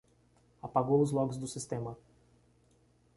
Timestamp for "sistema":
1.47-1.95